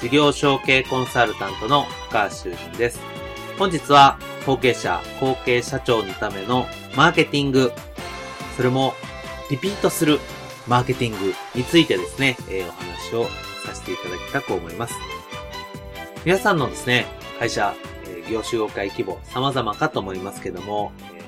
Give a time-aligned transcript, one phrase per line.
[0.00, 3.00] 事業承継コンサルタントの深橋修人です。
[3.58, 7.72] 本日は後継者、後継社長のためのマーケティング、
[8.56, 8.94] それも
[9.50, 10.20] リピートする
[10.68, 13.24] マーケティングについてですね、えー、お話を
[13.64, 14.94] させていただきたく思います。
[16.24, 17.06] 皆さんのですね、
[17.40, 17.74] 会社、
[18.04, 21.22] えー、業種業界規模様々かと思いますけども、え、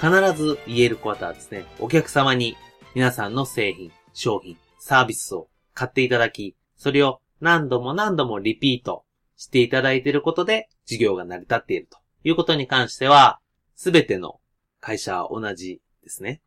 [0.00, 2.56] 必ず言えることはですね、お客様に
[2.94, 9.04] 皆さんの製品、商品、サービスを買っていただき、それを何度も何度もリピート
[9.36, 13.38] していただいていることで事業が成り立っているということに関しては、
[13.76, 14.40] すべての
[14.80, 16.40] 会社は同じですね。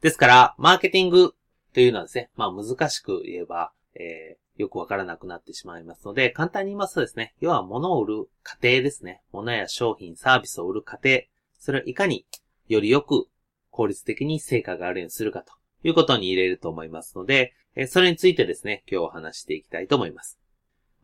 [0.00, 1.34] ですから、マーケティング
[1.74, 9.22] というのはですね、まあ難しく言えば、えー、よくわからなくなってしまいますので、簡単に言いますとですね、要は物を売る過程ですね。
[9.32, 11.22] 物や商品、サービスを売る過程、
[11.58, 12.26] それをいかに
[12.68, 13.26] よりよく
[13.70, 20.38] 効率的に成果があるようにするかということに入れると思いますので、えそれについてですね、今日話していきたいと思います。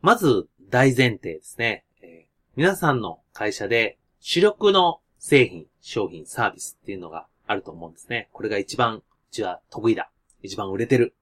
[0.01, 1.85] まず、大前提ですね。
[2.01, 8.29] え皆さんの会社で主力の製品、商品、サービスっていうのがあると思うんですね。
[8.31, 10.11] これが一番、うちは得意だ。
[10.41, 11.15] 一番売れてる。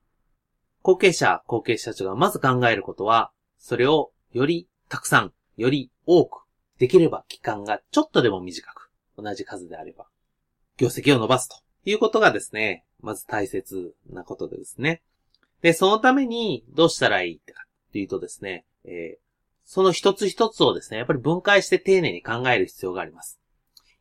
[0.81, 6.44] 後継者、後継社長がまず考えることは、それをよりたくさん、より多く、
[6.78, 10.07] できれば期間がちょっとでも短く、同じ数であれば、
[10.78, 15.01] 業績を伸ばすということがですね、まず大切なことでですね。
[15.63, 17.53] で、そのためにどうしたらいいか
[17.90, 19.19] っていうとですね、えー、
[19.63, 23.40] その一つ一つをですね、やっぱり分解して丁寧に考える必要があります。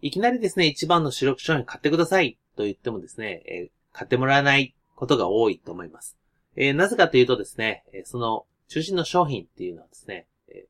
[0.01, 6.19] いきなりですね、一番の主力商品買ってくださいと言ってもですね、えー、買ってもらえないことが多いと思います。
[6.57, 10.67] えー、なぜかというとですね、その中心の商品っていうのはですね、え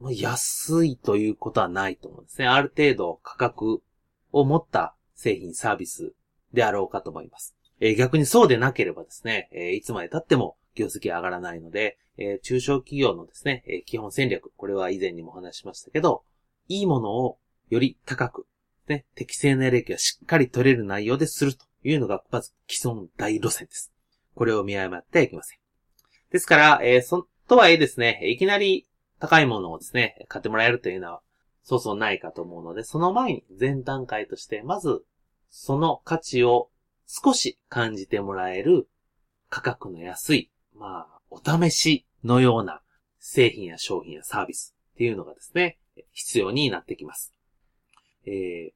[0.00, 2.46] ー、安いということはないと思うんですね。
[2.46, 3.82] ある程度価格
[4.30, 6.12] を持った製品サービス
[6.52, 7.55] であろうかと思います。
[7.80, 16.24] えー、逆にそうでなければですね、えー、いつまで経っても業績上がらないので、えー、中小企業のですね、え基本戦略、これは以前にも話しましたけど、
[16.68, 17.38] いいものを
[17.68, 18.46] より高く、
[18.88, 23.92] ね、適正な利益がしっかり取れる内容でするというのが、まず既存大路線です。
[24.34, 25.58] これを見誤ってはいけません。
[26.30, 28.86] ですから、えそ、とはいえですね、いきなり
[29.18, 31.20] 高いものをですね、買ってもらえるというのは、
[31.62, 35.04] そうそうないかと思うので、その前に前段階として、まず、
[35.50, 36.70] その価値を
[37.06, 38.88] 少し感じてもらえる
[39.48, 42.82] 価格の安い、まあ、お試しのような
[43.18, 45.78] 製品や商品やサービスっていうのがですね、
[46.12, 47.32] 必要になってきます。
[48.26, 48.72] えー、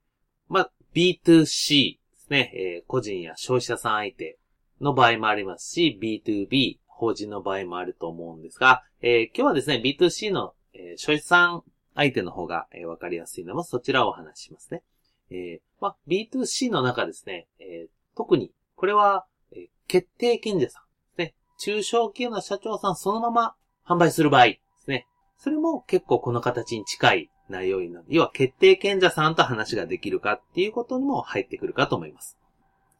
[0.47, 4.37] まあ、B2C ですね、えー、個人や消費者さん相手
[4.79, 11.63] の場合もありますし、B2B、法人の場合もあると思うんですが、えー、今日はですね、B2C の、えー、消費者さん
[11.95, 14.83] 相手の方が、えー、わかりやすいのもそちらをお話ししますね。
[15.29, 20.83] えー、まあ、B2C の中ですね、えー、特に、これは、え決定権者さ
[21.17, 21.33] んね。
[21.57, 25.07] 中小企業の社長さんそのまま販売する場合ですね。
[25.39, 28.05] それも結構この形に近い内容になる。
[28.09, 32.37] 要は決定権者さんと話ができるかっていうことにも入ってくるかと思います。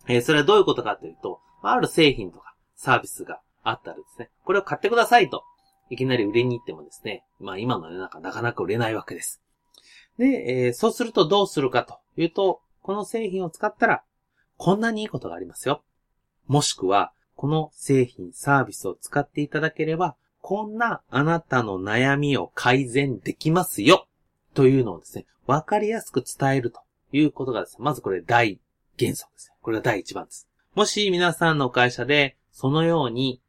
[0.08, 5.44] えー、それはどういうことかというと、ある製品とかサービスがあったらですね、これを買ってくださいと、
[5.92, 9.40] いきなり売れに行ってもですね、まあ今の世の中なかなか売れないわけです。
[10.18, 14.04] で、えー、そうするとどうするかというと、この製品を使ったら
[14.64, 15.84] こんなにいいことがありますよ。
[16.46, 24.08] もしくは、この製品、サービスを使っていただければ、こんなあなたの悩みを改善できますよ。
[24.54, 26.82] というのをですね、わかりやすく伝えると
[27.12, 28.60] いうことがですね、まずこれ大
[29.00, 29.56] 原則ですね。
[29.64, 30.48] これが第一番です。
[30.76, 33.42] もし皆さんの会社で、そのように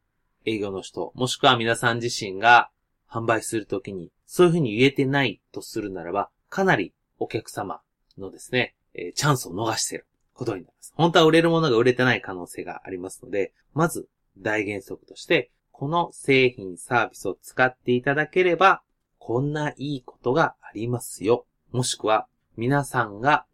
[0.45, 2.71] 営業の人、もしくは皆さん自身が
[3.07, 7.81] 販売するときに、そういうふうに言えてないとするならば、かなりお客様
[8.17, 10.07] のですね、え、チャンスを逃している。
[10.33, 10.93] ことになります。
[10.95, 14.07] 本当は売れるものが売れてない可能性がありますので、まず
[14.37, 18.83] 大原則として、この製品サービスを使っていただければ、
[19.17, 21.45] こんないいことがありますよ。
[21.71, 23.45] もしくは、皆さんが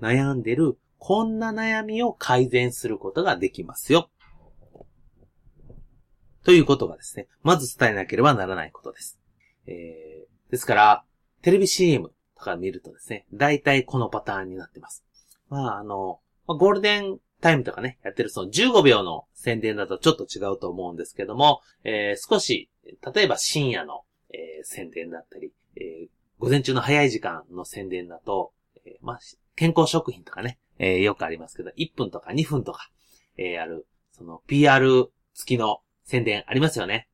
[0.00, 4.10] 悩んでる、こんな悩みを改善することができますよ。
[6.44, 9.18] ということがですね、まず伝えなければならないことです。
[9.66, 11.04] えー、ですから、
[11.42, 15.04] テレビ CM とか見るとですね、大体このパターンになってます。
[15.50, 22.70] まあ、あの、ゴールデンタイムとかね、やってるその15秒の宣伝だとちょっと違うと思うんですけども、えー、少し、
[23.14, 26.08] 例えば深夜の、えー、宣伝だったり、えー、
[26.38, 28.52] 午前中の早い時間の宣伝だと、
[28.86, 29.20] え、まあ、
[29.56, 32.90] 健康食品とかね、え、よくありますけど、1分とか2分とか、
[33.36, 37.10] え、ある、その PR 付きの宣伝ありますよね。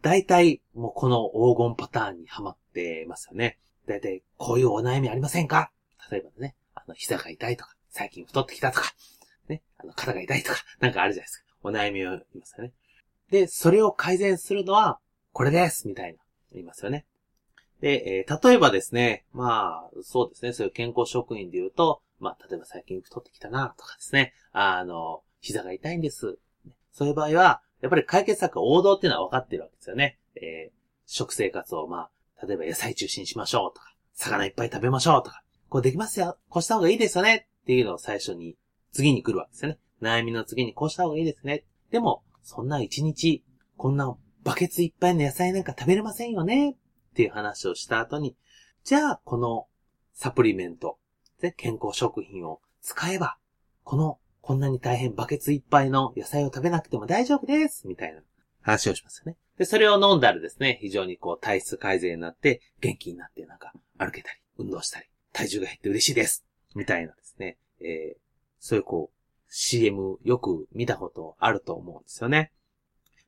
[0.00, 3.58] 大体、もうこの黄金パターンにはまってますよね。
[3.86, 5.72] 大体、こういうお悩みありませんか？
[6.10, 6.54] 例えばね、
[6.88, 8.92] の、膝が痛いとか、最近太ってきたとか、
[9.48, 11.44] ね、あの、肩が痛いとか、なんかあるじゃないですか。
[11.62, 12.72] お悩みを言いますよね。
[13.30, 14.98] で、それを改善するのは、
[15.32, 16.18] これですみたいな、
[16.52, 17.06] 言いますよね。
[17.80, 26.38] で、えー、例えばですね、まあ、そうですね、そういう健康食品で言うと、まあ、例えば最近太ってきたな、とかですね、あの、膝が痛いんです。
[26.92, 30.18] そういう場合は、やっぱり解決策王道っていうのは分かってるわけですよね。
[30.34, 30.72] えー、
[31.06, 32.08] 食生活を、ま
[32.40, 38.56] あ、例えば野菜中心にしましょうとか、魚いっぱい食べましょうとか、こうできますよ、こうした方がいいですよねっていうのを最初に、
[38.92, 39.78] 次に来るわけですよね。
[40.00, 41.64] 悩みの次にこうした方がいいですね。
[41.90, 43.44] でも、そんな一日、
[43.76, 46.76] こんなバケツいっぱいの野菜なんか食べれませんよねっ
[47.14, 48.36] ていう話をした後に、
[48.84, 49.66] じゃあ、この
[50.14, 50.98] サプリメント、
[51.40, 53.38] で、健康食品を使えば、
[53.84, 58.22] この、こんなに大変バケツいっぱいの野菜を食べなくても大丈夫ですみたいな
[58.62, 59.36] 話をしますよね。
[59.58, 65.06] で、それを飲んだらですね、非常にこう体質改善になって、元気になってなんか歩けたり、運動したり、
[65.38, 66.44] 体重が減って嬉しいです。
[66.74, 67.58] みたいなですね。
[67.80, 68.18] えー、
[68.58, 72.50] そういうこう、CM よく見たことあると思うんですよね。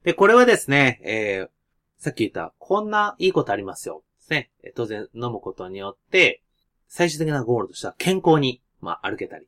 [0.02, 1.48] で、これはですね、えー、
[2.02, 4.02] さっき言った、こんないいことありますよ。
[4.18, 4.50] ですね。
[4.74, 6.42] 当然飲むことによって、
[6.88, 9.46] 最終的なゴールとしては健康に、まあ、歩けたり、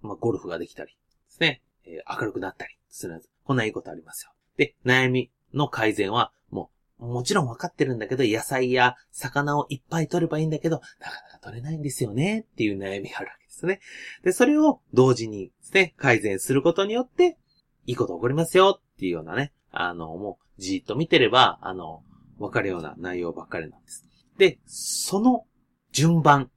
[0.00, 0.96] まあ、ゴルフができたり、で
[1.28, 1.62] すね。
[1.84, 3.30] えー、明るくなったりするんです。
[3.44, 4.32] こんないいことありますよ。
[4.56, 13.80] で、悩みの改善は、もう、もちろん分かってるんだけど、野菜や魚をいっぱい取ればいいんだけど、なかなか取れないんですよね、っていう悩みがあるわけですね。
[14.22, 17.38] で、それを同時にですね、改善することによって、
[17.86, 22.04] いいこと起こりますよ、っていうようなね、あの、もう、じーっと見てれば、あの、
[22.38, 24.04] わかるような内容ばっかりなんです。
[24.38, 25.44] で、その
[25.90, 26.50] 順番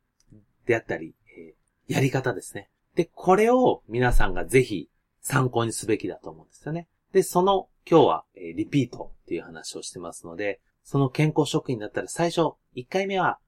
[0.66, 2.70] であったり、えー、やり方ですね。
[2.96, 4.90] で、これを皆さんがぜひ
[5.22, 6.88] 参考にすべきだと思うんですよね。
[7.16, 13.40] で、その今日は、え、リピートっていう話をしてますので、その健康食品だったら最初、1回目は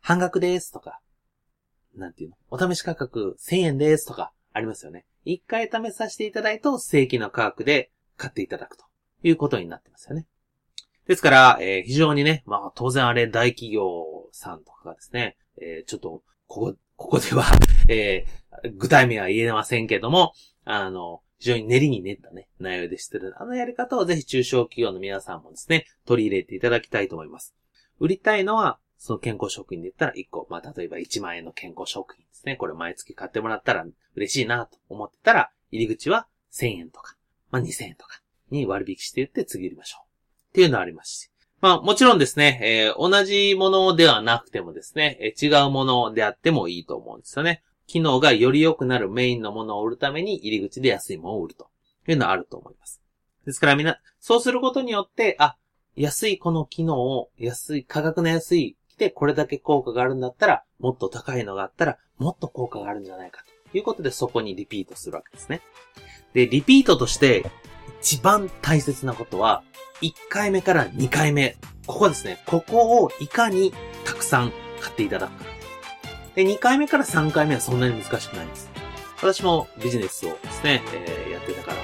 [0.00, 1.00] 半額ですとか、
[1.96, 2.36] なんていうの？
[2.50, 5.06] お試し価格1000円ですとかありますよね。
[5.26, 8.84] 1回試させていただいと正規の価格で買っていただくと
[9.24, 10.24] いうことになってますよね。
[11.08, 17.42] ですから、えー、非常にね、まあ当然あれ大企業さんとかがですね、えー、ちょっと、ここ、ここでは
[17.90, 20.32] えー、具体名は言えませんけども、
[20.64, 23.34] あの、非常に練りに練ったね、内容でしてる。
[23.38, 27.54] あのやり方をぜひ中小企業の皆さんもですね、取り入れていただきたいと思います。
[27.98, 32.56] 売りたいのは、その健康食品で言ったら1個、まあ、例えば1万円の健康食品ですね。
[32.56, 37.16] これ毎月買ってもらったら嬉しいなと思ってたら、入り口は1000円とか、
[37.50, 40.06] まあ、2000円とかに割引して言って次売りましょう。
[40.50, 41.30] っていうのはありますし。
[41.60, 47.62] まあもちろんですね、えー、同じものではなくてもですね、えー、違うものであってもいいと思うんですよね。
[47.86, 51.68] 機能がより良くなるメインのものを売るために入り口で安いものを売ると
[52.08, 53.00] いうのはあると思います。
[53.44, 55.56] ですからみんな、そうすることによって、あ、
[55.94, 65.60] 安いこの機能を、安い、価格の安い、来てこれだけ効果があるんだったら、もっと高いのがあったら、もっと効果があるんじゃないかということでそこにリピートするわけですね。
[66.32, 67.50] で、リピートとして
[68.00, 69.62] 一番大切なことは、
[70.02, 71.56] 1回目から2回目。
[71.86, 72.42] ここですね。
[72.46, 73.72] ここをいかに
[74.04, 75.55] たくさん買っていただくか。
[76.36, 78.70] で、2回目から3回目はそんなに難しくないんです。
[79.16, 81.78] 私もビジネスをですね、えー、やってたから、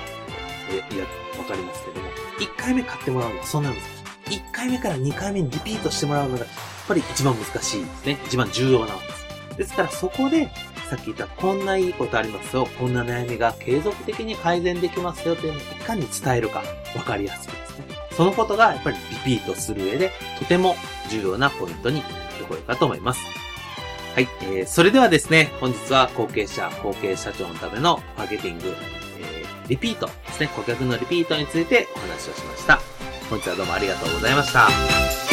[0.70, 1.04] え、いや、
[1.38, 4.38] わかりますけども、1回目買ってもらうのはそんな難しい。
[4.38, 6.48] 1回目から2回目にリピートしてもらうのが、やっ
[6.86, 8.18] ぱり一番難しいですね。
[8.26, 9.56] 一番重要なわけです。
[9.56, 10.50] ですからそこで、
[10.90, 12.68] さっき言ったこんないいことありますよ。
[12.78, 16.62] こんな悩みが継続的に改善できますよというのをいかに伝えるか、
[16.94, 17.84] わかりやすくですね。
[18.14, 20.76] そのことがやっぱりリピートする上で、とても
[21.08, 23.20] 重要なポイントになってこようかと思います。
[24.14, 24.28] はい。
[24.42, 28.74] えー、それではですね、本日は後継者、後継社長のためのマーケティング、
[29.18, 32.80] えー、リピートですね、顧客のリピートについてお話をしました。
[33.30, 35.31] 本日はどうもありがとうございました。